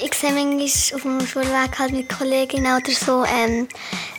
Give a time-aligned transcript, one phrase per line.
[0.00, 3.66] Ich sehe manchmal auf dem Schulweg halt mit Kolleginnen oder so ähm,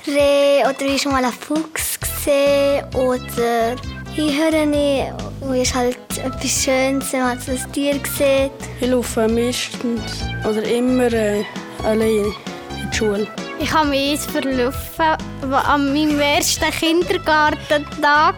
[0.05, 3.75] Reh oder ich schon mal einen Fuchs gesehen oder
[4.18, 8.52] ich höre nicht, wo ist halt etwas Schönes, wenn man so ein Tier sieht.
[8.81, 10.01] Ich laufe meistens
[10.44, 11.46] oder immer äh,
[11.85, 13.27] allein in die Schule.
[13.61, 15.17] Ich habe mich eins verlaufen
[15.53, 18.35] an meinem ersten Kindergartentag.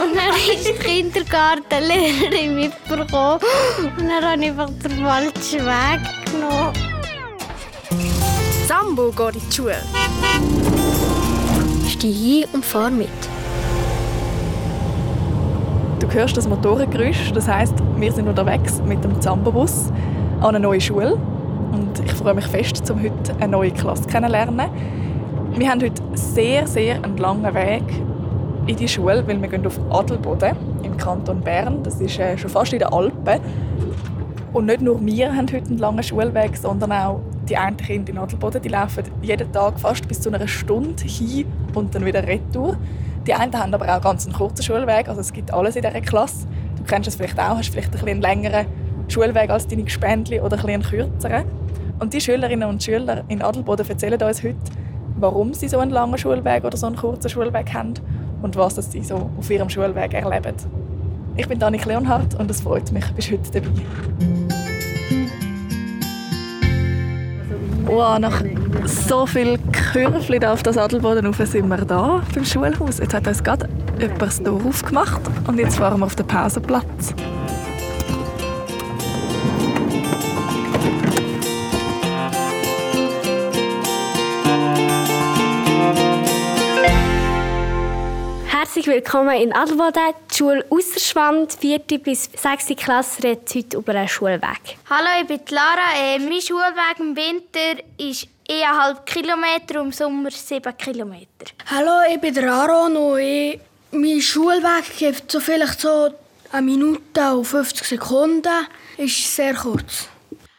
[0.00, 3.40] Und dann ist die Kindergartenlehrerin mitbekommen.
[3.78, 6.72] Und dann habe ich einfach den falschen Weg genommen.
[8.66, 9.76] Sambo geht in die Schule.
[11.88, 13.08] Stehe ein und fahr mit.
[16.00, 19.90] Du hörst das Motorengeräusch, das heißt, wir sind unterwegs mit dem Zambo-Bus
[20.40, 21.14] an eine neue Schule.
[21.72, 24.70] Und ich freue mich fest, um heute eine neue Klasse kennenzulernen.
[25.56, 27.82] Wir haben heute sehr, sehr einen langen Weg
[28.66, 31.82] in die Schule, weil wir gehen auf Adelboden im Kanton Bern.
[31.82, 33.40] Das ist äh, schon fast in den Alpen.
[34.56, 38.16] Und nicht nur wir haben heute einen langen Schulweg, sondern auch die einen Kinder in
[38.16, 38.62] Adelboden.
[38.62, 41.44] Die laufen jeden Tag fast bis zu einer Stunde hin
[41.74, 42.78] und dann wieder retour.
[43.26, 46.00] Die einen haben aber auch ganz einen kurzen Schulweg, also es gibt alles in dieser
[46.00, 46.46] Klasse.
[46.78, 48.64] Du kennst es vielleicht auch, hast vielleicht ein einen längeren
[49.08, 51.44] Schulweg als deine Gespendli oder ein einen kürzeren.
[51.98, 54.56] Und die Schülerinnen und Schüler in Adelboden erzählen uns heute,
[55.18, 57.92] warum sie so einen langen Schulweg oder so einen kurzen Schulweg haben
[58.40, 60.54] und was sie so auf ihrem Schulweg erleben.
[61.38, 63.68] Ich bin Danik Leonhardt und es freut mich, bist heute dabei.
[67.84, 68.42] Wow, nach
[68.86, 69.58] so viel
[69.92, 72.98] Kürfli auf das Adelboden rauf sind wir da beim Schulhaus.
[72.98, 73.68] Jetzt hat uns gerade
[74.00, 77.14] jemand das Tor aufgemacht und jetzt fahren wir auf den Pausenplatz.
[88.76, 91.78] Herzlich willkommen in Adelboden, die Schule Ausserschwand, 4.
[91.98, 92.76] bis 6.
[92.76, 94.76] Klasse redet heute über einen Schulweg.
[94.90, 95.96] Hallo, ich bin Lara.
[95.98, 101.46] Äh, mein Schulweg im Winter ist 1,5 Kilometer und im Sommer 7 Kilometer.
[101.70, 103.58] Hallo, ich bin der Aaron und ich,
[103.92, 106.10] mein Schulweg gibt so vielleicht so
[106.52, 108.66] eine Minute und 50 Sekunden.
[108.98, 110.10] Ist sehr kurz.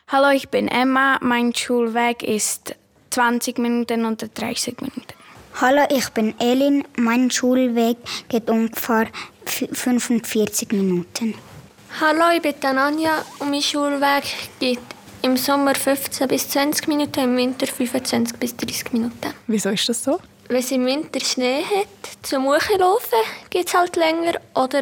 [0.07, 1.19] Hallo, ich bin Emma.
[1.21, 2.73] Mein Schulweg ist
[3.11, 5.16] 20 Minuten oder 30 Minuten.
[5.59, 6.83] Hallo, ich bin Elin.
[6.97, 7.97] Mein Schulweg
[8.29, 9.07] geht ungefähr
[9.45, 11.33] 45 Minuten.
[11.99, 14.23] Hallo, ich bin Ananja und mein Schulweg
[14.59, 14.77] geht
[15.23, 19.33] im Sommer 15 bis 20 Minuten, im Winter 25 bis 30 Minuten.
[19.47, 20.19] Wieso ist das so?
[20.47, 21.87] Wenn es im Winter Schnee hat,
[22.21, 23.17] zum Hochlaufen
[23.49, 24.81] geht es halt länger oder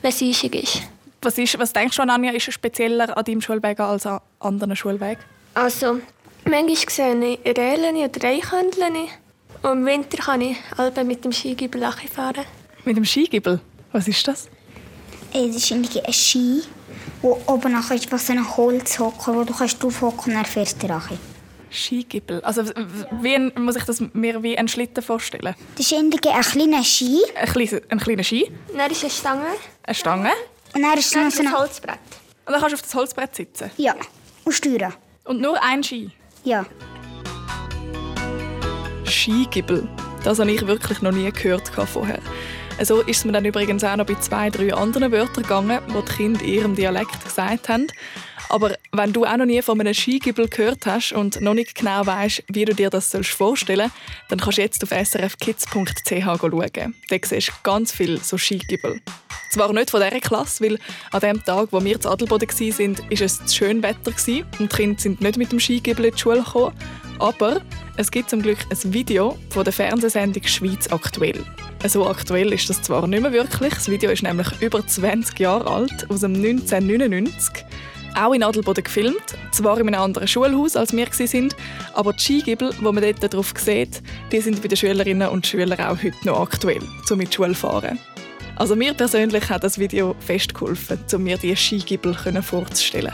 [0.00, 0.82] wenn es eisig ist.
[1.20, 5.22] Was, ist, was denkst du, Anja, ist spezieller an deinem Schulweg als an anderen Schulwegen?
[5.52, 6.00] Also,
[6.46, 9.10] manchmal sehe ich Rellen oder Eichhörnchen.
[9.66, 11.82] Und im Winter kann ich alle mit dem Skigibel
[12.14, 12.44] fahren.
[12.84, 13.60] Mit dem Skigibel?
[13.90, 14.48] Was ist das?
[15.32, 16.62] Es ist ein Ski,
[17.20, 20.88] wo oben nachher ist was ein Holzhocker, wo du kannst draufhocken und dann fährst du
[20.88, 21.18] rein.
[21.68, 22.40] Skigibel.
[22.42, 22.62] Also
[23.20, 25.56] wie muss ich das mir wie einen Schlitten vorstellen?
[25.76, 27.20] Das ist ein kleiner Ski.
[27.34, 28.48] Ein kleiner, ein kleiner Ski?
[28.72, 29.46] Dann ist eine Stange.
[29.82, 30.30] Eine Stange?
[30.76, 31.98] Und dann ist, dann ist ein Holzbrett.
[32.46, 33.72] Und dann kannst du auf das Holzbrett sitzen?
[33.78, 33.96] Ja.
[34.44, 34.94] Und steuern.
[35.24, 36.12] Und nur ein Ski?
[36.44, 36.64] Ja.
[39.06, 39.88] Skigibel.
[40.24, 42.20] Das habe ich wirklich noch nie gehört vorher.
[42.82, 45.92] So ist es mir dann übrigens auch noch bei zwei, drei anderen Wörtern gegangen, die
[45.92, 47.86] die Kinder in ihrem Dialekt gesagt haben.
[48.48, 52.06] Aber wenn du auch noch nie von einem Skigibel gehört hast und noch nicht genau
[52.06, 53.94] weißt, wie du dir das vorstellen sollst,
[54.28, 56.94] dann kannst du jetzt auf srfkids.ch schauen.
[57.08, 59.00] Da siehst du ganz viele so Skigibel.
[59.50, 60.78] Zwar nicht von dieser Klasse, weil
[61.12, 64.12] an dem Tag, wo wir zu Adelboden waren, war es schön Wetter
[64.58, 66.74] und die Kinder sind nicht mit dem Skigibel in die Schule gekommen.
[67.18, 67.62] Aber
[67.98, 71.42] es gibt zum Glück ein Video von der Fernsehsendung «Schweiz aktuell».
[71.86, 73.72] So aktuell ist das zwar nicht mehr wirklich.
[73.72, 77.64] Das Video ist nämlich über 20 Jahre alt, aus dem 1999.
[78.14, 81.48] Auch in Adelboden gefilmt, zwar in einem anderen Schulhaus als wir waren,
[81.94, 84.02] aber die Skigibel, die man dort drauf sieht,
[84.32, 87.98] die sind bei den Schülerinnen und Schülern auch heute noch aktuell, um mit Schule fahren.
[88.56, 93.12] Also mir persönlich hat das Video fest geholfen, um mir diese Skigibel vorzustellen.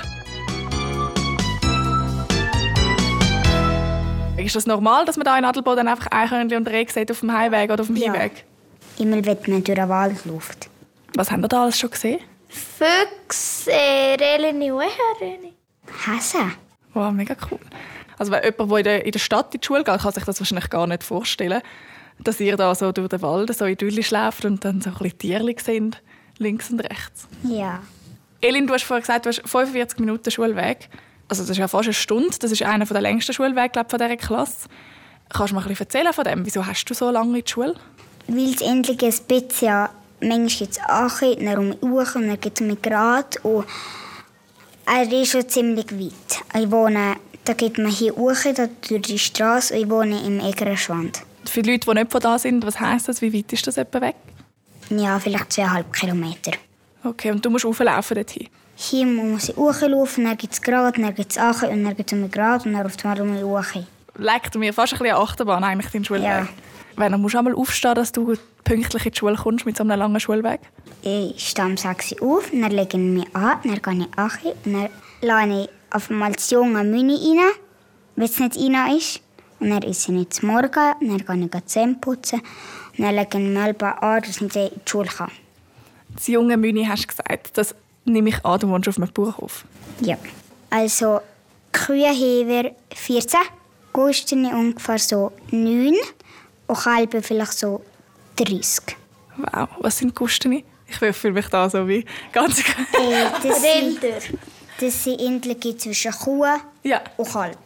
[4.44, 7.32] Ist das normal, dass man da in Adelboden einfach Eichhörnchen und Reh sieht auf dem
[7.32, 8.12] Heimweg oder auf dem ja.
[8.12, 8.44] Hinweg?
[8.98, 10.68] Immer wenn man durch den Wald läuft.
[11.14, 12.20] Was haben wir da alles schon gesehen?
[12.48, 15.52] Füchse, Rehlen und Eichhörnchen.
[16.06, 16.52] Hase.
[16.94, 17.58] Wow, mega cool.
[18.18, 20.24] Also wenn jemand, der in der, in der Stadt in die Schule geht, kann sich
[20.24, 21.62] das wahrscheinlich gar nicht vorstellen,
[22.18, 25.18] dass ihr da so durch den Wald so idyllisch läuft und dann so ein bisschen
[25.18, 26.02] Tiere sind,
[26.38, 27.26] links und rechts.
[27.44, 27.80] Ja.
[28.40, 30.88] Elin, du hast vorhin gesagt, du hast 45 Minuten Schulweg
[31.32, 34.16] also das ist ja fast eine Stunde, das ist einer der längsten Schulwege von dieser
[34.18, 34.68] Klasse.
[35.30, 36.44] Kannst du mir ein bisschen erzählen von dem?
[36.44, 37.74] Wieso hast du so lange in der Schule?
[38.26, 39.88] Weil es endlich ein bisschen,
[40.20, 43.64] manchmal gibt es Ache, dann um und dann gibt es mit Grad und
[44.84, 46.62] er ist schon ziemlich weit.
[46.62, 49.74] Ich wohne Da geht man hier hoch, da durch die Straße.
[49.74, 51.22] Ich wohne im Egerenschwand.
[51.46, 53.22] Für die Leute, die nicht von da sind, was heisst das?
[53.22, 54.16] Wie weit ist das etwa weg?
[54.90, 56.52] Ja, vielleicht zweieinhalb Kilometer.
[57.02, 58.48] Okay, und du musst auflaufen dorthin.
[58.84, 62.12] Hier muss ich hochlaufen, dann gibt es gerade, dann gibt es Ache und dann gibt
[62.12, 63.64] es gerade und dann auf einmal um hoch.
[64.18, 66.24] Leckt mir fast ein bisschen Achterbahn, eigentlich, dein Schulweg.
[66.24, 66.48] Ja.
[66.96, 68.34] Wenn, dann musst du einmal aufstehen, dass du
[68.64, 70.60] pünktlich in die Schule kommst mit so einem langen Schulweg.
[71.02, 74.54] Ich stehe um 6 Uhr auf, dann lege ich mich an, dann gehe ich Ache
[74.64, 74.88] und dann
[75.20, 77.52] lade ich auf einmal das junge Müni rein,
[78.16, 79.20] wenn es nicht rein ist.
[79.60, 82.40] Und dann esse ich nicht zum Morgen, dann gehe ich die Zähne putzen
[82.98, 85.30] und dann lege ich mich an, dass ich in die Schule kann.
[86.16, 89.64] Das junge Müni hast du gesagt, das nehme ich an, du wohnst auf einem Bauernhof.
[90.00, 90.16] Ja.
[90.70, 91.20] Also
[91.72, 93.40] Kühe haben wir 14,
[93.92, 95.94] Gustine ungefähr so 9
[96.66, 97.82] und Kalben vielleicht so
[98.36, 98.96] 30.
[99.36, 100.64] Wow, was sind Gustini?
[100.86, 102.60] Ich fühle mich da so wie ganz...
[102.60, 102.64] Äh,
[103.42, 104.18] das Rinder.
[104.78, 106.44] Das sind Indeln zwischen Kuh
[106.82, 107.58] ja, und Kalb.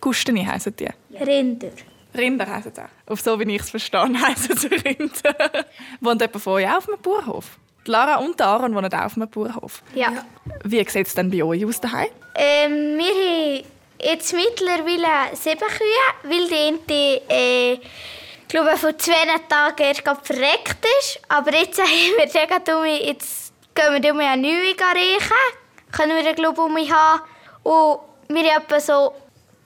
[0.00, 0.88] Gustini heissen die.
[1.16, 1.70] Rinder.
[2.14, 3.12] Rinder heissen sie auch.
[3.12, 5.66] Auf so wie ich es verstehe, heissen sie Rinder.
[6.00, 7.58] Wohnt jemand von euch auch auf einem Bauernhof?
[7.86, 9.82] Lara und Aaron wohnen auch auf einem Bauernhof.
[9.94, 10.12] Ja.
[10.64, 12.08] Wie sieht es denn bei euch aus daheim?
[12.34, 13.64] Ähm, wir haben
[14.00, 17.80] jetzt mittlerweile sieben Kühe, weil die eine, äh,
[18.48, 21.20] glaube vor zwei Tagen erst verreckt ist.
[21.28, 22.68] Aber jetzt haben wir gesagt,
[23.06, 25.32] jetzt gehen wir um eine neue riechen.
[25.90, 27.22] Können wir, glaube ich, um mich haben.
[27.62, 29.14] Und wir haben etwa so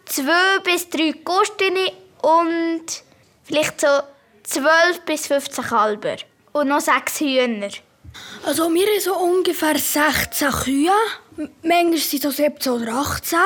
[0.07, 1.93] zwei bis drei Gustine
[2.23, 2.85] und
[3.45, 3.87] vielleicht so
[4.43, 6.17] zwölf bis 15 Kalber.
[6.53, 7.71] Und noch sechs Hühner.
[8.45, 10.91] Also wir haben so ungefähr 16 Kühe.
[11.63, 13.39] Manchmal sind es so 17 oder 18.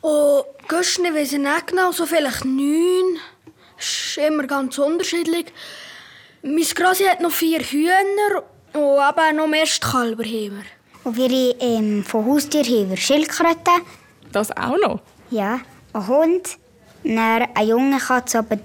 [0.00, 3.18] Und Güsten weiss ich nicht genau, so vielleicht 9.
[3.76, 5.46] Das ist immer ganz unterschiedlich.
[6.42, 8.42] Mein Grossi hat noch vier Hühner
[8.74, 8.80] und
[9.20, 10.64] eben noch mehr Kalber haben wir.
[11.04, 13.82] Und wir ähm, von Haustier haben wir Schildkröten,
[14.32, 15.00] Das auch noch?
[15.30, 15.60] ja,
[15.92, 16.58] ein Hund,
[17.04, 17.18] dann
[17.54, 18.58] eine junge Katze aber-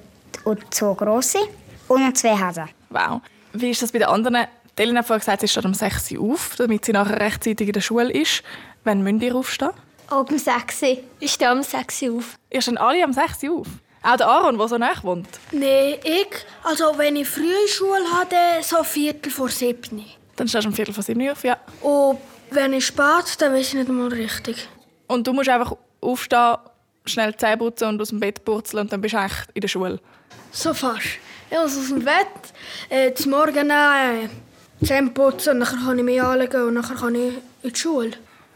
[0.45, 1.39] und zwei grosse
[1.87, 2.69] und noch zwei Hasen.
[2.89, 3.21] Wow.
[3.53, 4.47] Wie ist das bei den anderen?
[4.75, 7.73] Elena hat vorhin gesagt, sie steht um 6 Uhr auf, damit sie nachher rechtzeitig in
[7.73, 8.43] der Schule ist.
[8.83, 9.71] Wann müsst ihr aufstehen?
[10.11, 10.81] Oben sechs.
[11.19, 12.35] Ich stehe um 6 Uhr auf.
[12.49, 13.67] Ihr steht alle um 6 Uhr auf.
[14.01, 15.27] Auch der Aaron, der so nah wohnt.
[15.51, 16.27] Nein, ich,
[16.63, 20.05] also wenn ich früh Schule hatte, so Viertel vor sieben.
[20.35, 21.57] Dann stehst du um Viertel vor 7 Uhr auf, ja.
[21.81, 22.17] Und
[22.51, 24.67] wenn ich spät, dann weiß ich nicht einmal richtig.
[25.07, 26.57] Und du musst einfach aufstehen,
[27.05, 29.61] schnell die Zähne putzen und aus dem Bett purzeln und dann bist du eigentlich in
[29.61, 29.99] der Schule.
[30.51, 31.05] So fast.
[31.49, 32.27] Ich muss aus dem Bett,
[32.89, 34.27] äh, zum Morgen äh,
[34.83, 37.33] Zähne putzen und dann kann ich mich anlegen und dann kann ich
[37.63, 38.11] in die Schule.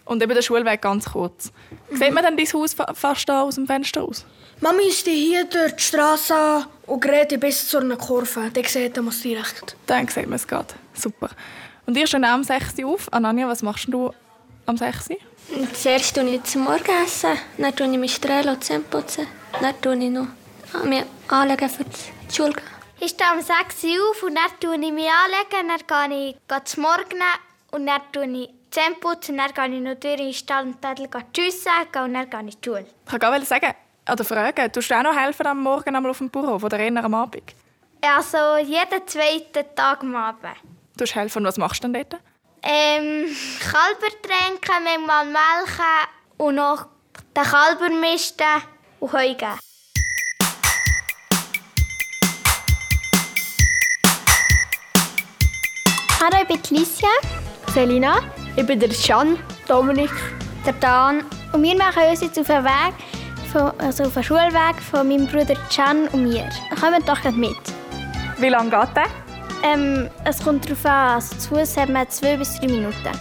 [0.06, 1.52] Und eben der Schulweg ganz kurz.
[1.92, 4.25] Sieht man dann dein Haus fa- fast da aus dem Fenster aus?
[4.62, 8.50] Mami ist hier durch die Straße und gerät bis zu einer Kurve.
[8.54, 9.75] Dann sieht man es direkt.
[9.86, 10.74] Dann sieht man es gerade.
[10.94, 11.30] Super.
[11.86, 13.12] Und ihr steht um 6 Uhr auf.
[13.14, 14.12] Anania, was machst du
[14.66, 15.18] am 6 Uhr?
[15.58, 19.28] Und Zuerst tue ich zum Morgenessen, dann tue ich mich strählen und Zähne putzen.
[19.62, 20.28] Dann tue ich noch
[20.86, 22.54] mich anlegen für die Schule.
[22.99, 26.63] Ich stehe um 6 Uhr auf und dann tue ich mich anlegen, dann gehe ich
[26.63, 27.21] zum Morgen
[27.71, 30.99] und dann tue ich Zähne putzen, dann gehe ich noch durch in den Stall und
[30.99, 32.85] ich Tschüss sagen und dann gehe ich in die Schule.
[33.05, 33.73] Ich wollte gerade sagen,
[34.11, 37.03] oder fragen, tust du auch noch helfen am Morgen einmal auf dem Bauernhof oder eher
[37.03, 37.53] am Abend?
[38.01, 40.55] Also jeden zweiten Tag am Abend.
[40.95, 42.21] Du hast helfen und was machst du denn dort?
[42.63, 43.27] Ähm,
[43.59, 46.07] Kalber tränken, manchmal melken
[46.38, 46.88] und noch
[47.35, 48.44] den Kalber misten
[48.99, 49.59] und Heu geben.
[56.19, 57.09] Hallo, ich bin die Licia.
[57.76, 58.16] Selina,
[58.56, 59.38] ich bin der Can.
[59.68, 60.09] Dominik.
[60.66, 61.24] Der Dan.
[61.54, 62.94] Und wir machen uns jetzt auf den Weg,
[63.52, 66.50] von, also auf den Schulweg von meinem Bruder Can und mir.
[66.81, 67.56] Kommt doch mit.
[68.40, 69.06] Wie lange geht der?
[69.64, 73.12] Ähm, es kommt darauf an, also zu Fuß haben wir zwei bis drei Minuten.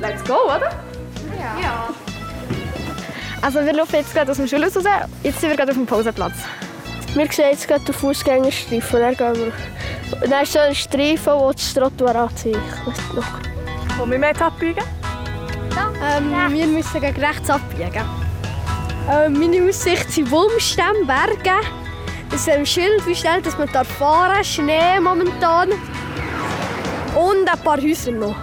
[0.00, 0.70] Let's go, oder?
[3.42, 4.84] Also wir laufen jetzt gerade aus dem Schulhaus raus.
[5.24, 6.34] Jetzt sind wir gerade auf dem Pausenplatz.
[7.18, 9.00] Wir sehen jetzt gerade den Fußgängerstreifen.
[9.00, 9.52] Dann gehen
[10.20, 10.28] wir.
[10.28, 12.62] Dann ist so ein Streifen, der das Trottoir anzeichnet.
[13.96, 14.84] Wo müssen wir jetzt abbiegen?
[16.00, 18.04] Ähm, wir müssen gegen rechts abbiegen.
[19.10, 21.58] Ähm, meine Aussicht sind Wulmstämme, Berge.
[22.32, 24.46] Es ist ein Schild, schnell dass man da fahren darf.
[24.46, 25.70] Schnee momentan.
[25.70, 28.36] Und ein paar Häuser noch.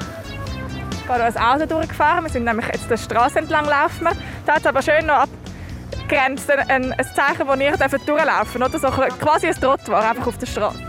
[1.08, 2.26] gerade als Auto durchgefahren.
[2.26, 4.10] Wir sind nämlich jetzt der Straße entlang laufen.
[4.46, 5.26] Da hat es aber schön noch
[6.06, 10.38] abgrenzt ein, ein Zeichen, wo ihr dürft durchlaufen oder so quasi ein Trottoir einfach auf
[10.38, 10.80] der Straße.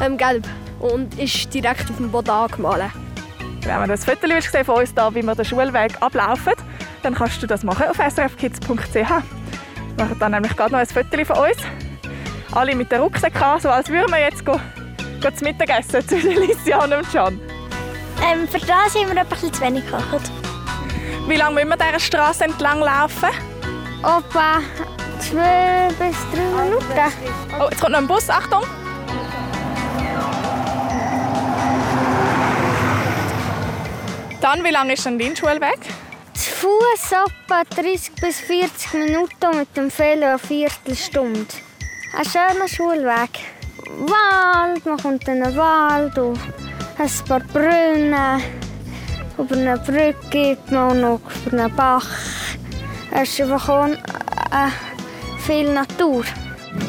[0.00, 0.46] Ähm, gelb.
[0.80, 2.90] Und ist direkt auf dem Boden angemalt.
[3.62, 6.52] Wenn man das Foto gesehen von uns da, wie wir den Schulweg ablaufen,
[7.02, 8.94] dann kannst du das machen auf srfkids.ch.
[8.94, 9.04] Wir
[9.96, 11.58] machen dann nämlich gerade noch ein Foto von uns.
[12.52, 14.60] Alle mit den Rucksäcken an, so als würden wir jetzt go,
[15.22, 17.40] go zu Mittagessen zwischen Lisian und Can.
[18.22, 20.30] Ähm, für das haben wir etwas zu wenig gekocht.
[21.28, 23.30] Wie lange müssen wir dieser Straße entlang laufen?
[24.06, 24.62] Etwa
[25.18, 27.12] zwei bis drei Minuten.
[27.58, 28.62] Oh, jetzt kommt noch ein Bus, Achtung!
[34.40, 35.80] Dann, wie lange ist denn dein Schulweg?
[36.34, 41.46] Zu Fuß etwa 30 bis 40 Minuten mit dem Velo eine Viertelstunde.
[42.16, 43.30] Ein schöner Schulweg.
[43.88, 46.38] Wald, man kommt in den Wald und
[46.98, 48.42] ein paar Brunnen.
[49.36, 52.35] Über eine Brücke geht man noch über einen Bach.
[53.10, 54.70] Es ist einfach auch, äh,
[55.46, 56.24] viel Natur.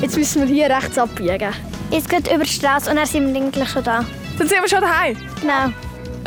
[0.02, 1.54] Jetzt müssen wir hier rechts abbiegen.
[1.92, 4.04] Jetzt geht über die Straße und dann sind wir eigentlich schon da.
[4.38, 5.16] Dann sind wir schon daheim.
[5.42, 5.72] Genau.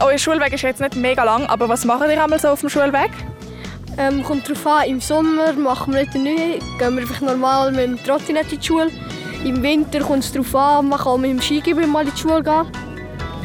[0.03, 2.71] Euer Schulweg ist jetzt nicht mega lang, aber was macht ihr einmal so auf dem
[2.71, 3.11] Schulweg?
[3.99, 7.81] Ähm, kommt darauf an, im Sommer machen wir nicht neue, gehen wir einfach normal mit
[7.81, 8.91] dem Trottinett in die Schule.
[9.45, 12.43] Im Winter kommt es darauf an, man kann mit dem Skigebiet mal in die Schule
[12.43, 12.67] gehen.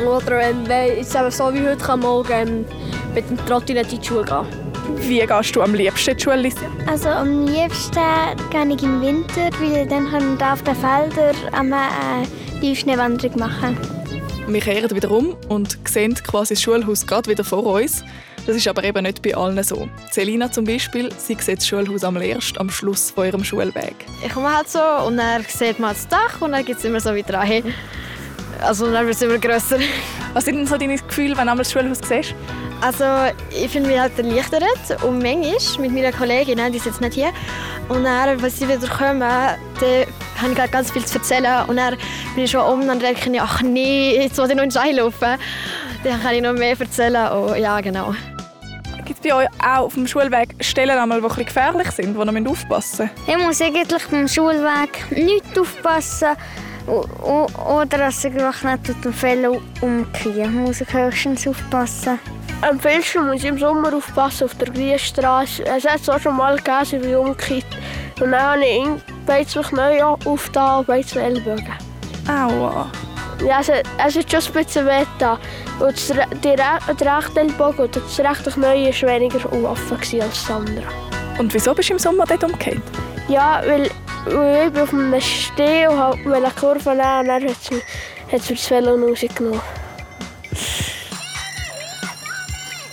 [0.07, 2.65] Oder ähm, wenn jetzt eben so wie heute kann man auch, ähm,
[3.13, 4.64] mit dem Trottinett in die Schule gehen.
[4.97, 6.69] Wie gehst du am liebsten in die Schule, Licia?
[6.87, 7.99] Also am liebsten
[8.51, 13.39] gehe ich im Winter, weil dann können wir da auf den Feldern eine äh, Tiefschneewanderung
[13.39, 13.77] machen.
[14.47, 18.03] Wir kehren wieder um und sehen quasi das Schulhaus gerade wieder vor uns.
[18.45, 19.89] Das ist aber eben nicht bei allen so.
[20.11, 23.95] Selina zum Beispiel, sie sieht das Schulhaus am erst am Schluss von ihrem Schulweg.
[24.23, 26.99] Ich komme halt so und dann sieht man das Dach und dann geht es immer
[26.99, 27.73] so wieder rein.
[28.61, 29.79] Also dann wird es immer grösser.
[30.33, 32.35] Was sind denn so deine Gefühle, wenn du einmal das Schulhaus siehst?
[32.81, 33.05] Also
[33.51, 34.63] ich finde mich halt erleichtert
[35.03, 37.31] und manchmal mit meiner Kollegin, die ist jetzt nicht hier,
[37.87, 39.55] und dann, wenn sie wieder kommen, dann
[40.41, 41.95] habe ich ganz viel zu erzählen und dann
[42.35, 44.69] bin ich schon um und dann denke ich, ach nee, jetzt muss ich noch in
[44.69, 45.37] den Schein laufen.
[46.03, 47.31] Dann kann ich noch mehr erzählen.
[47.31, 48.13] Oh, ja, genau.
[49.05, 52.23] Gibt es bei euch auch auf dem Schulweg Stellen, einmal, die ein gefährlich sind, wo
[52.23, 53.29] ihr aufpassen müsst?
[53.29, 56.29] Ich muss eigentlich beim Schulweg nicht aufpassen
[56.87, 60.47] oder dass ich einfach nicht mit dem Fell umkriege.
[60.47, 62.19] muss ich höchstens aufpassen.
[62.61, 65.65] Am besten muss ich im Sommer aufpassen auf der Grießstraße.
[65.65, 67.65] Es hat auch schon mal gegeben, wie umgekehrt.
[68.19, 71.73] Und dann habe ich ihn plötzlich neu aufgetan und plötzlich Ellbogen.
[72.27, 72.89] Aua.
[73.45, 75.37] Ja, es, es ist schon ein bisschen weh da.
[75.79, 80.49] Und das, die, der rechte Ellbogen und das rechte Knie war weniger offen als das
[80.49, 80.85] andere.
[81.37, 82.81] Und wieso bist du im Sommer dort umgekehrt?
[83.27, 83.89] Ja, weil,
[84.27, 87.81] ich auf einem Steh und wollte eine Kurve nehmen und dann hat es mir,
[88.31, 89.61] hat mir das Velo rausgenommen.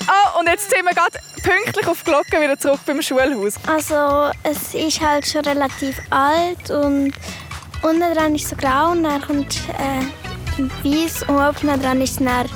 [0.09, 3.55] Oh, und jetzt sind wir gerade pünktlich auf die Glocke wieder zurück beim Schulhaus.
[3.67, 7.13] Also, es ist halt schon relativ alt und
[7.83, 10.03] unten dran ist so grau und dann kommt äh,
[10.85, 12.49] weiß und oben dran ist dann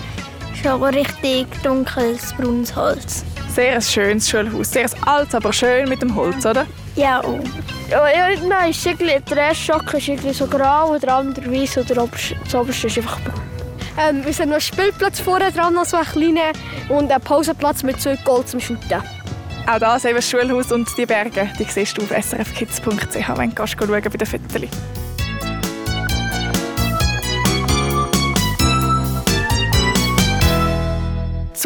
[0.63, 3.25] schon richtig dunkles braunes Holz.
[3.57, 6.67] Sehr ein schönes Schulhaus, sehr altes, aber schön mit dem Holz, oder?
[6.95, 7.41] Ja, auch.
[7.89, 11.79] Ja, nein, ist irgendwie, der erste Schock ist irgendwie so grau und der andere weiß
[11.79, 13.41] und der oberste, das oberste ist einfach braun.
[13.99, 16.53] Ähm, wir sind noch einen Spielplatz vorne dran, noch so ein kleiner,
[16.91, 19.01] und einen Pausenplatz mit zwei Gold zum Shooten.
[19.67, 21.49] Auch da sehen wir das Schulhaus und die Berge.
[21.59, 25.06] Die siehst du auf srfkids.ch, wenn du schauen bei den Fotos.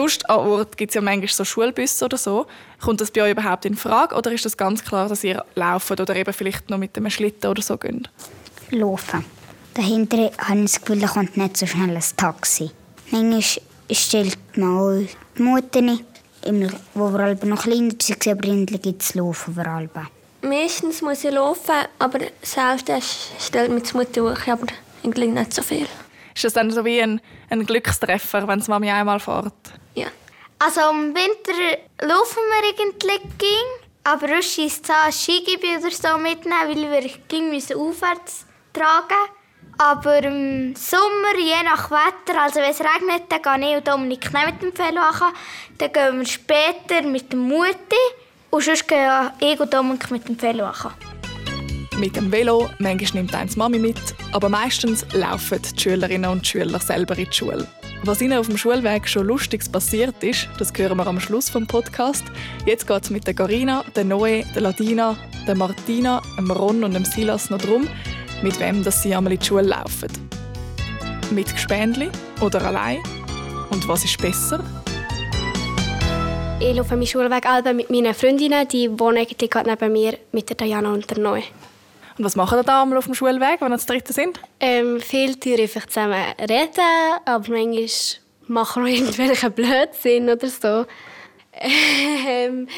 [0.01, 2.47] Sonst an Ort gibt es ja manchmal so Schulbusse oder so.
[2.81, 5.91] Kommt das bei euch überhaupt in Frage oder ist das ganz klar, dass ihr lauft
[5.91, 8.09] oder eben vielleicht noch mit einem Schlitten oder so geht?
[8.71, 9.27] Laufen.
[9.75, 12.71] Dahinter habe ich das Gefühl, da kommt nicht so schnell ein Taxi.
[13.11, 13.43] Manchmal
[13.91, 16.05] stellt man auch die Mutter nicht,
[16.95, 19.91] wo wir noch kleiner waren, aber endlich gibt es Laufen vor allem.
[20.41, 23.03] Meistens muss ich laufen, aber selten
[23.39, 24.69] stellt mich die Mutter hoch, aber
[25.05, 25.87] eigentlich nicht so viel.
[26.35, 29.53] Ist das dann so wie ein, ein Glückstreffer, wenn es Mami einmal fährt?
[29.95, 30.07] Ja.
[30.59, 33.21] Also im Winter laufen wir eigentlich
[34.05, 39.31] aber sonst ist es ein Skigebiet oder so mitnehmen, weil wir müssen aufwärts tragen.
[39.79, 44.33] Aber im Sommer, je nach Wetter, also wenn es regnet, dann gehe ich und Dominik
[44.33, 45.33] nicht mit dem Velo an.
[45.79, 47.97] Dann gehen wir später mit der Mutti
[48.51, 50.93] und sonst gehen ich und Dominik mit dem Velo an.
[51.99, 54.01] Mit dem Velo, manchmal nimmt eins Mami mit,
[54.33, 57.67] aber meistens laufen die Schülerinnen und Schüler selber in die Schule.
[58.03, 61.67] Was ihnen auf dem Schulweg schon Lustiges passiert ist, das hören wir am Schluss vom
[61.67, 62.25] Podcast.
[62.65, 66.95] Jetzt geht es mit der Carina, der Noe, der Ladina, der Martina, dem Ron und
[66.95, 67.87] dem Silas noch darum,
[68.43, 70.09] mit wem dass sie einmal in die Schule laufen.
[71.31, 72.09] Mit Gespendli
[72.41, 73.01] oder allein?
[73.69, 74.65] Und was ist besser?
[76.59, 80.95] Ich laufe meinen Schulweg mit meinen Freundinnen, die wohnen gerade neben mir, mit der Diana
[80.95, 81.43] und der Noe.
[82.21, 84.39] Und was machen ihr da einmal auf dem Schulweg, wenn ihr zu dritten sind?
[84.61, 86.85] Ähm, viel Tiere einfach zusammen reden,
[87.25, 87.87] aber manchmal
[88.47, 90.85] machen wir irgendwelchen Blödsinn oder so.
[91.51, 92.69] Ähm,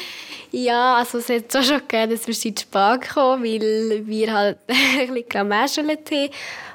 [0.49, 5.07] ja, also es hat schon gegeben, dass wir zu spät kommen, weil wir halt ein
[5.13, 6.29] bisschen gemäschelt haben.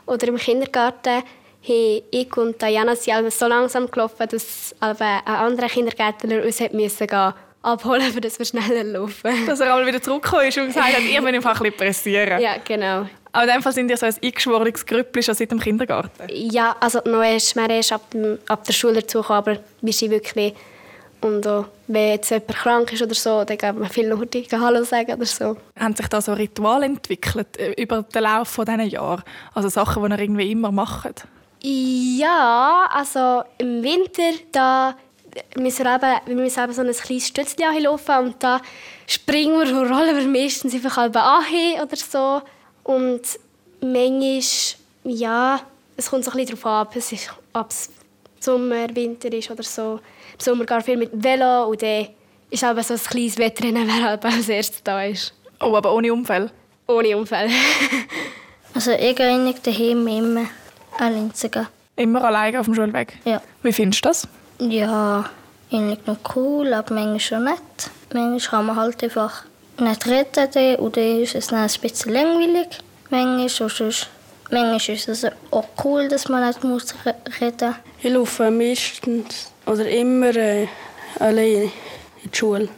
[0.05, 6.45] Oder im Kindergarten haben ich und Diana sind so langsam gelaufen, dass ein anderer Kindergärtner
[6.45, 7.33] uns musste gehen
[7.73, 9.31] abholen, für dass wir schneller laufen.
[9.47, 12.41] Dass er einmal wieder zurückgekommen ist und gesagt hat, ihr müsst einfach ein bisschen pressieren.
[12.41, 13.07] Ja, genau.
[13.33, 16.29] Aber in dem Fall sind ihr so ein eingeschworenes Grüppli schon seit dem Kindergarten.
[16.31, 20.11] Ja, also noch erst, wir erst ab, dem, ab der Schule dazugekommen, aber wir sind
[20.11, 20.55] wirklich...
[21.21, 24.23] Und auch, wenn jetzt jemand krank ist oder so, dann geht man viel noch
[24.53, 25.57] Hallo sagen oder so.
[25.79, 29.25] Haben sich da so Rituale entwickelt äh, über den Lauf von diesen Jahren?
[29.53, 31.27] Also Sachen, die ihr irgendwie immer macht?
[31.61, 34.95] Ja, also im Winter, da
[35.55, 38.61] wir eben, wir müssen eben so ein kleines Stützchen laufen und da
[39.07, 41.45] springen wir und rollen wir meistens einfach halb an
[41.83, 42.43] oder so.
[42.85, 43.23] Und
[43.81, 44.41] manchmal,
[45.05, 45.61] ja,
[45.97, 47.21] es kommt so ein bisschen darauf an,
[47.55, 47.91] ob es
[48.41, 50.01] Sommer, Winter ist oder so.
[50.35, 52.09] Im Sommer gar viel mit Velo und dann
[52.51, 55.35] ist aber so ein kleines Wettrennen, wer halt als erstes da ist.
[55.61, 56.51] Oh, aber ohne Unfall?
[56.87, 57.49] Ohne Unfall.
[58.75, 60.47] also ich gehe eigentlich daheim immer
[60.99, 61.67] allein zu gehen.
[61.97, 63.19] Immer alleine auf dem Schulweg?
[63.25, 63.43] Ja.
[63.63, 64.29] Wie findest du das?
[64.59, 65.31] Ja,
[65.71, 67.91] eigentlich noch cool, aber manchmal schon nicht.
[68.13, 69.45] Manchmal kann man halt einfach
[69.79, 72.69] nicht reden und dann ist es dann ein bisschen langweilig.
[73.11, 74.09] Manchmal, sonst,
[74.51, 77.75] manchmal ist es auch cool, dass man nicht muss reden muss.
[78.03, 80.67] Ich laufe meistens oder immer äh,
[81.21, 81.71] alleine in
[82.25, 82.69] die Schule.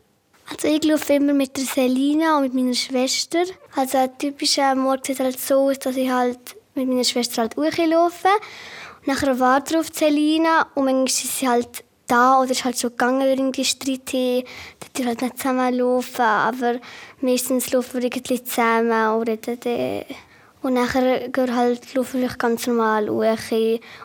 [0.50, 3.44] Also ich laufe immer mit der Selina und mit meiner Schwester.
[3.76, 6.38] Also ein typischer Morgen sieht halt so aus, dass ich halt
[6.74, 8.28] mit meiner Schwester halt laufe.
[9.06, 13.22] Nachher wartet auf Selina und manchmal ist sie halt da oder ist halt schon gegangen
[13.22, 16.80] irgendwie Streit dass die halt nicht zusammen laufen, aber
[17.20, 20.04] meistens laufen wir irgendwie zusammen oder dann
[20.62, 23.50] und nachher gehen halt wir ganz normal hoch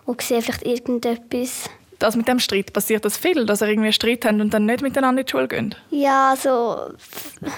[0.05, 1.69] und sehen vielleicht irgendetwas.
[1.99, 4.81] Das mit dem Streit, passiert das viel, dass ihr irgendwie Streit habt und dann nicht
[4.81, 5.77] miteinander in die Schule geht?
[5.91, 6.93] Ja, also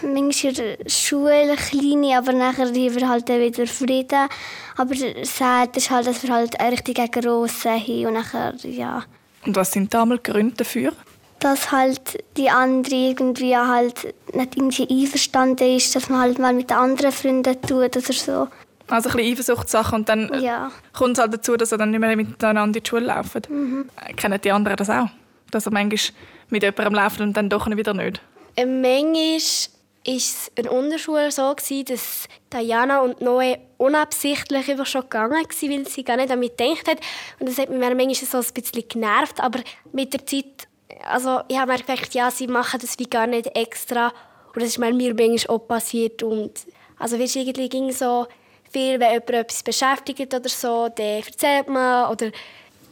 [0.04, 4.30] manchmal in der Schule kleine, aber nachher haben wir halt wieder Frieden.
[4.76, 5.90] Aber das ist halt, dass
[6.24, 9.04] wir halt richtig Grosse haben und nachher, ja.
[9.46, 10.94] Und was sind da mal Gründe dafür?
[11.40, 16.72] Dass halt die andere irgendwie halt nicht irgendwie einverstanden ist, dass man halt mal mit
[16.72, 18.48] anderen Freunden tut oder so.
[18.90, 20.72] Also ein bisschen Eifersuchtssachen und dann ja.
[20.94, 23.42] kommt es halt dazu, dass sie dann nicht mehr miteinander in die Schule laufen.
[23.50, 23.90] Mhm.
[24.16, 25.10] Kennen die anderen das auch?
[25.52, 26.14] Dass sie manchmal
[26.50, 28.22] mit jemandem laufen und dann doch wieder nicht?
[28.56, 35.02] Ähm, manchmal war es in der Unterschule so, dass Diana und Noe unabsichtlich einfach schon
[35.02, 37.00] gegangen waren, weil sie gar nicht damit gedacht hat.
[37.40, 39.42] Und das hat mich manchmal so ein bisschen genervt.
[39.42, 39.60] Aber
[39.92, 40.68] mit der Zeit,
[41.06, 44.14] also ich habe mir gedacht, ja, sie machen das wie gar nicht extra.
[44.54, 46.24] Und das ist mir manchmal auch passiert.
[46.24, 46.52] Und
[46.98, 48.28] also weißt, irgendwie ging so
[48.72, 52.32] viel, wenn jemand etwas beschäftigt oder so, dann erzählt man oder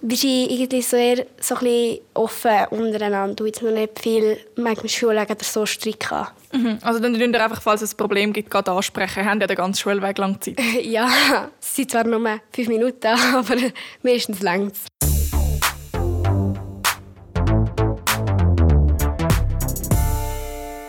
[0.08, 4.90] wir sind irgendwie so eher so ein offen untereinander und jetzt noch nicht viel manchmal
[4.90, 6.28] Schulweg oder so Strick an.
[6.52, 6.78] Mhm.
[6.84, 9.24] Also dann könnt ihr einfach, falls es ein Problem gibt, gerade ansprechen.
[9.24, 10.60] Wir haben ja den ganzen Schulweg lang Zeit.
[10.84, 13.56] ja, es sind zwar nur fünf Minuten, aber
[14.04, 14.88] meistens längst.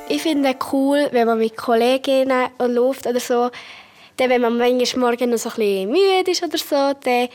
[0.09, 3.51] Ich finde es cool, wenn man mit Kolleginnen läuft oder so,
[4.16, 7.29] dann, wenn man manchmal morgen noch so ein bisschen müde ist oder so, dann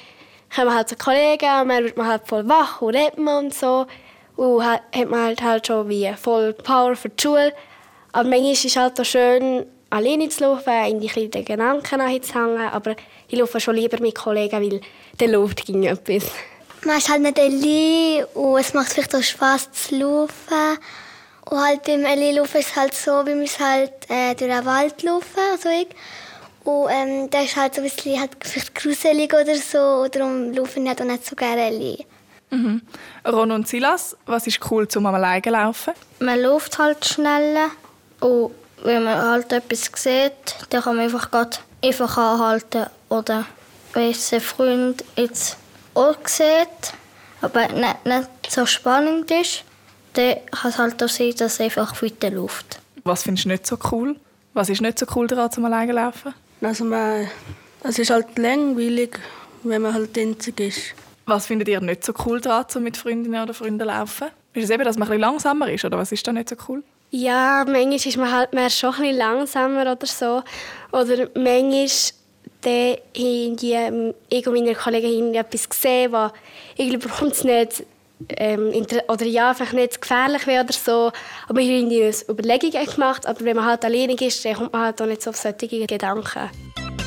[0.55, 3.53] kommen halt so Kollegen und dann wird man halt voll wach und redet man und
[3.53, 3.85] so.
[4.35, 7.53] Und hat man halt, halt schon wie voll Power für die Schule.
[8.11, 12.69] Aber manchmal ist es halt auch schön, alleine zu laufen, in die kleinen Gedanken nachzuhängen.
[12.71, 12.95] Aber
[13.27, 14.81] ich laufe schon lieber mit Kollegen, weil
[15.19, 16.31] der läuft gegen etwas.
[16.83, 20.79] Man ist halt nicht allein und es macht vielleicht auch Spass zu laufen.
[21.49, 25.03] Und halt beim Allein-Laufen ist es halt so, wie wir halt äh, durch den Wald
[25.03, 25.89] laufen, also ich.
[26.63, 30.07] Und ähm, das ist halt so ein bisschen halt vielleicht gruselig oder so.
[30.07, 31.97] Darum laufe ich auch nicht so gerne allein.
[32.51, 32.81] Mhm.
[33.25, 35.93] Ron und Silas, was ist cool zum alleine laufen?
[36.19, 37.69] Man läuft halt schneller
[38.19, 38.51] und
[38.83, 43.45] wenn man halt etwas sieht, dann kann man einfach grad einfach anhalten oder
[43.93, 45.57] wenn es ein Freund jetzt
[45.93, 46.93] auch sieht,
[47.41, 49.63] aber nicht, nicht so spannend ist,
[50.13, 52.79] dann kann es halt auch sein, dass es einfach weiterläuft.
[53.03, 54.15] Was findest du nicht so cool?
[54.53, 56.33] Was ist nicht so cool daran, zum alleine laufen?
[56.61, 57.27] Also man,
[57.83, 59.19] es ist halt langweilig,
[59.63, 60.81] wenn man halt einzig ist.
[61.25, 64.27] Was findet ihr nicht so cool daran, um mit Freundinnen oder Freunden zu laufen?
[64.53, 66.55] Ist es eben, dass man ein bisschen langsamer ist, oder was ist da nicht so
[66.67, 66.83] cool?
[67.09, 70.43] Ja, manchmal ist man halt mehr schon ein bisschen langsamer oder so.
[70.91, 71.87] Oder manchmal
[72.61, 76.31] dann haben ich und meine Kollegen etwas gesehen, was
[76.77, 77.83] ich überhaupt nicht
[78.29, 81.11] ähm, oder ja, vielleicht nicht gefährlich wäre oder so.
[81.47, 83.25] Aber wir haben uns Überlegungen gemacht.
[83.25, 85.67] Aber wenn man halt alleine ist, dann kommt man halt auch nicht so auf solche
[85.85, 86.49] Gedanken.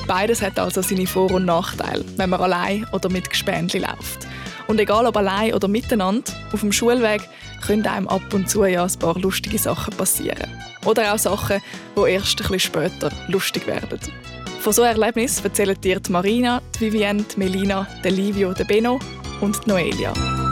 [0.06, 4.26] Beides hat also seine Vor- und Nachteile, wenn man allein oder mit Gespendli läuft.
[4.66, 7.22] Und egal ob allein oder miteinander, auf dem Schulweg
[7.66, 10.50] können einem ab und zu ja ein paar lustige Sachen passieren.
[10.84, 11.60] Oder auch Sachen,
[11.96, 14.00] die erst ein bisschen später lustig werden.
[14.60, 18.98] Von so Erlebnissen erzählen dir die Marina, die Vivienne, die Melina, der Livio, der Benno
[19.40, 20.43] und die Noelia.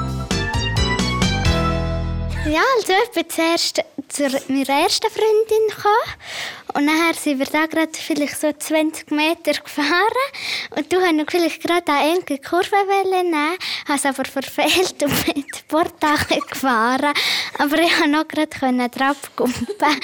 [2.45, 6.75] Ja, also etwa zuerst zu meiner ersten Freundin gekommen.
[6.75, 10.29] Und nachher sind wir da gerade vielleicht so 20 Meter gefahren.
[10.71, 12.75] Und du hast vielleicht gerade eine enge Kurve
[13.05, 17.15] nehmen, hast aber verfehlt und bin die Portache gefahren.
[17.59, 20.01] Aber ich konnte noch gerade drauf kumpen.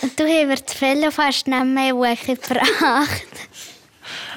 [0.00, 3.26] Und du hast mir das Fell fast nicht mehr gebracht.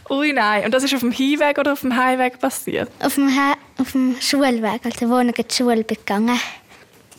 [0.10, 0.66] Ui, nein.
[0.66, 2.92] Und das ist auf dem Hinweg oder auf dem Heimweg passiert?
[3.00, 6.40] Auf dem, He auf dem Schulweg, also wo ich in die Schule gegangen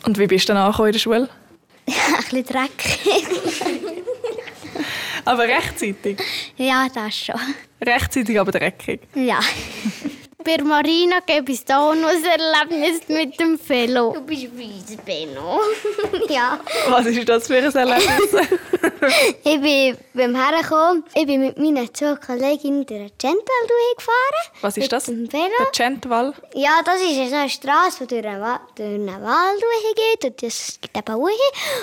[0.05, 1.29] Und wie bist du dann in der Schule?
[1.89, 3.25] Ja, ein bisschen dreckig.
[5.23, 6.17] aber rechtzeitig?
[6.57, 7.39] Ja, das schon.
[7.81, 8.99] Rechtzeitig, aber dreckig?
[9.15, 9.39] Ja.
[10.47, 14.13] Bei Marina gebe ich auch noch ein Erlebnis mit dem Fellow.
[14.13, 15.59] Du bist weiss, Benno.
[16.29, 16.57] ja.
[16.87, 18.47] Was ist das für ein Erlebnis?
[19.43, 24.53] ich bin beim Herkommen, ich bin mit meinen zwei Kolleginnen der Gentwall gefahren.
[24.61, 25.07] Was ist das?
[25.07, 26.33] Der Gentwall?
[26.53, 29.63] Ja, das ist eine Straße, die durch einen, Wa durch einen Wald
[29.97, 30.79] geht und das
[31.11, 31.29] hoch.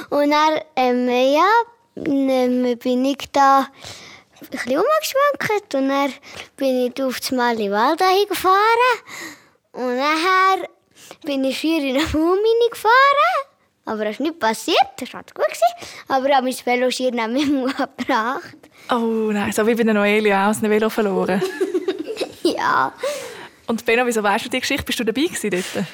[0.09, 1.51] Und dann, ähm, ja,
[1.97, 3.67] dann bin ich da
[4.45, 6.13] ein bisschen umgeschwankt und dann
[6.57, 8.57] bin ich auf das Mal in den Wald gefahren.
[9.73, 10.69] Und nachher
[11.25, 12.39] bin ich früher in eine Baum
[12.71, 13.49] gefahren.
[13.87, 15.45] Aber das ist nicht passiert, das war gut.
[15.45, 15.99] Gewesen.
[16.09, 18.57] Aber ich habe mein Velo schier nicht mehr gebracht.
[18.91, 21.43] Oh nein, so wie bei der Noelia aus dem Velo verloren.
[22.43, 22.93] ja.
[23.67, 24.85] Und Benno, wieso weißt du die Geschichte?
[24.85, 25.87] Bist du dabei gewesen dort?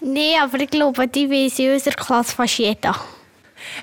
[0.00, 2.96] Nein, aber ich glaube, die weiß in unserer Klasse fast jeder.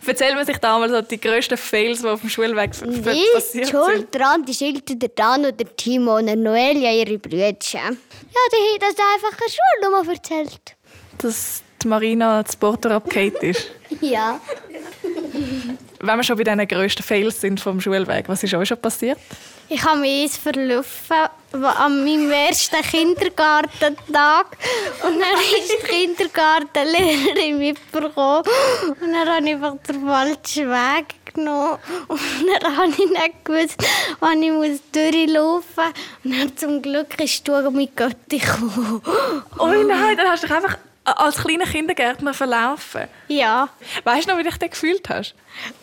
[0.06, 3.69] Erzähl mir sich damals so die grössten Fails, die auf dem Schulweg passiert sind.
[3.69, 7.48] Schuld dran, die Schild der Dan und der Timo und der Noelia, ihre Brüder.
[7.48, 10.76] Ja, die haben das einfach eine Schulnummer erzählt.
[11.19, 13.69] Dass die Marina das Porto abgekehrt ist?
[14.02, 14.39] ja.
[16.05, 19.17] Wenn wir schon bei diesen grössten Fails sind vom Schulweg, was ist euch schon passiert?
[19.69, 24.47] Ich habe mich eins verlaufen an meinem ersten Kindergartentag.
[25.01, 28.43] Und dann ist die Kindergartenlehrerin mitbekommen.
[29.01, 31.77] Und dann habe ich einfach den falschen Weg genommen.
[32.09, 32.19] Und
[32.61, 33.81] dann habe ich nicht gewusst,
[34.19, 36.25] wann ich durchlaufen muss.
[36.25, 39.01] Und dann zum Glück ist du mit Götti gekommen.
[39.57, 43.07] Oh nein, dann hast du dich einfach als kleiner Kindergärtner verlaufen?
[43.27, 43.69] Ja.
[44.03, 45.35] Weißt du noch, wie dich gefühlt hast?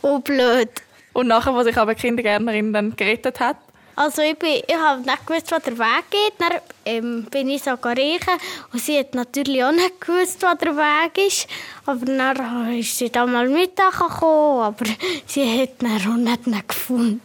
[0.02, 0.70] Oh, blöd.
[1.12, 3.56] Und nachher, wo sich aber die Kindergärtnerin dann gerettet hat?
[3.96, 6.32] Also ich, bin, ich habe nicht gewusst, wo der Weg geht.
[6.38, 8.32] Dann ähm, bin ich so riechen
[8.72, 11.46] und sie hat natürlich auch nicht gewusst, wo der Weg ist.
[11.84, 14.86] Aber dann ist sie dann mal Mittag gekommen, aber
[15.26, 17.20] sie hat ihn auch nicht mehr gefunden.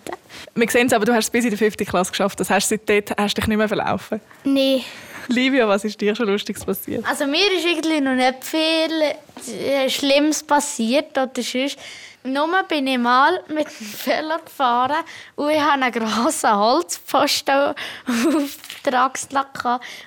[0.53, 1.77] Wir sehen es aber, du hast es bis in die 5.
[1.77, 2.39] Klasse geschafft.
[2.41, 4.19] Das heißt, seitdem hast du dich nicht mehr verlaufen?
[4.43, 4.83] Nein.
[5.27, 7.05] Livia, was ist dir schon Lustiges passiert?
[7.07, 11.17] Also mir ist eigentlich noch nicht viel äh, Schlimmes passiert.
[11.17, 11.77] Oder sonst.
[12.23, 15.03] Nur bin ich mal mit dem Velo gefahren
[15.35, 17.75] und ich hatte einen grossen Holzpfosten
[18.07, 19.45] auf der Achsel.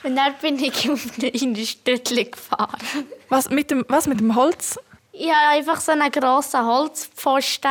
[0.02, 3.06] Und dann bin ich auf eine Stütze gefahren.
[3.28, 4.80] Was mit dem, was mit dem Holz?
[5.12, 7.70] Ich hatte einfach so einen grossen Holzpfosten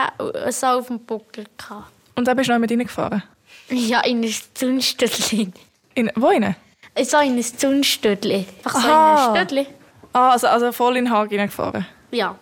[0.50, 1.46] so auf dem Buckel.
[2.16, 3.24] Und da bist du noch mit reingefahren?
[3.70, 5.52] Ja, in ein Zündstüdli.
[5.94, 6.56] In, wo rein?
[7.04, 8.46] So in ein Zündstüdli.
[8.64, 9.68] Einfach so in ein Stüdli.
[10.14, 11.86] Ah, also, also voll in den Haag reingefahren?
[12.12, 12.36] Ja.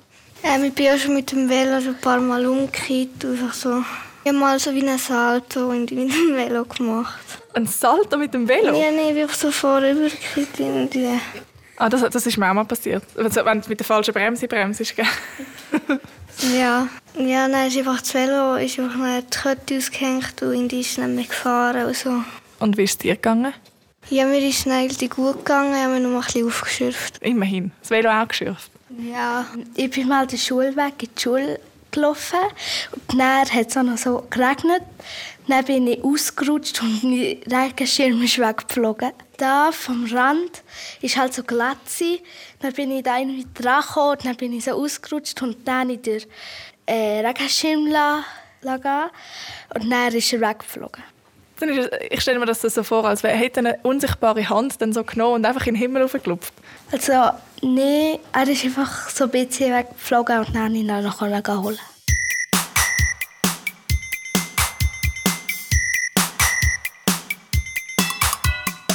[0.44, 3.26] Ähm, ich bin auch schon mit dem Velo schon ein paar Mal umgekehrt.
[3.26, 3.84] Einfach so.
[4.24, 7.20] Ich habe mal so wie ein Salto mit dem Velo gemacht.
[7.54, 8.74] Ein Salto mit dem Velo?
[8.74, 11.20] Ja, nein, ich bin so vorübergekehrt irgendwie.
[11.78, 13.04] Ah, das, das ist mir auch mal passiert.
[13.16, 13.30] Wenn
[13.62, 15.06] du mit der falschen Bremse bremst, gell?
[16.58, 16.88] ja.
[17.18, 20.98] Ja, dann ist einfach das Velo ist einfach die Kette ausgehängt und in die ist
[20.98, 22.24] nicht mehr gefahren und so.
[22.60, 23.54] Und wie ist es dir gegangen?
[24.10, 27.18] Ja, mir ist es eigentlich gut gegangen, ich habe mir noch ein bisschen aufgeschürft.
[27.24, 27.72] Immerhin.
[27.82, 28.72] Das Velo auch geschürft?
[29.00, 32.40] Ja, ich bin mal den Schulweg in die Schule gelaufen
[32.92, 34.84] und dann hat es auch noch so geregnet.
[35.48, 39.12] Dann bin ich ausgerutscht und mein Regenschirm ist weggeflogen.
[39.38, 40.64] Da vom Rand
[41.02, 41.78] ist halt so glatt.
[42.60, 46.02] Dann bin ich da irgendwie dran gekommen, dann bin ich so ausgerutscht und dann in
[46.02, 46.22] der
[46.86, 49.10] äh, Regenschirm lagen
[49.74, 51.04] und dann ist er weggeflogen.
[51.60, 55.04] Dann ist ich stelle mir das so vor, als hätte eine unsichtbare Hand dann so
[55.04, 56.54] genommen und einfach in den Himmel hochgeklopft.
[56.92, 57.14] Also,
[57.62, 61.80] nein, er ist einfach so ein bisschen weggeflogen und dann ihn nachher holen.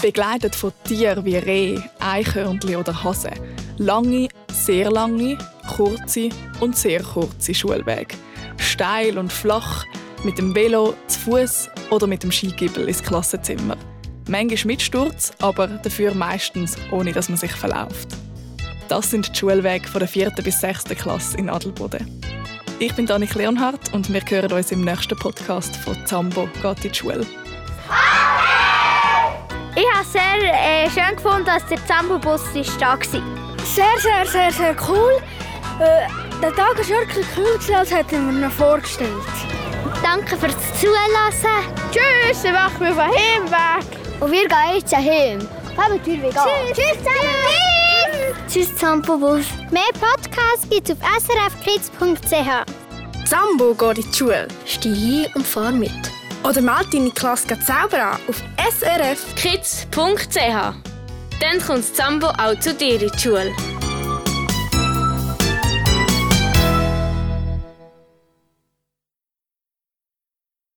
[0.02, 3.32] Begleitet von Tieren wie Reh, Eichhörnchen oder Hasen.
[3.78, 5.36] Lange, sehr lange,
[5.76, 8.16] kurze und sehr kurze Schulwege.
[8.58, 9.84] Steil und flach,
[10.24, 13.76] mit dem Velo, zu Fuß oder mit dem Skigibbel ins Klassenzimmer.
[14.28, 18.08] Manchmal mit Sturz, aber dafür meistens ohne, dass man sich verläuft.
[18.88, 20.30] Das sind die Schulwege von der 4.
[20.42, 20.84] bis 6.
[20.84, 22.20] Klasse in Adelboden.
[22.78, 26.90] Ich bin Danik Leonhardt und wir hören uns im nächsten Podcast von Zambo geht in
[26.92, 27.26] die Schule.
[29.76, 32.42] Ich habe es sehr äh, schön gefunden, dass der Zambo-Bus
[32.78, 32.98] da war.
[33.02, 35.20] Sehr, sehr, sehr, sehr cool.
[35.80, 36.08] Äh,
[36.40, 39.10] Der Tag war wirklich cool, als hätten wir ihn vorgestellt.
[40.02, 41.74] Danke fürs Zulassen.
[41.92, 43.86] Tschüss, ich mache mich von Heimweg.
[44.20, 45.48] Und wir gehen jetzt heim.
[45.76, 46.76] Haben wir wieder Tschüss.
[46.76, 47.60] Tschüss zusammen.
[48.48, 49.46] Tschüss Zampobus.
[49.70, 52.64] Mehr Podcasts gibt's auf srfkids.ch.
[53.28, 54.48] Sambo geht in die Schule.
[54.66, 55.92] Steh hin und fahr mit.
[56.42, 58.42] Oder melde deine Klasse selber an auf
[58.78, 60.36] srfkids.ch.
[61.40, 63.52] Dann kommt das Zambo auch zu dir in die Schule.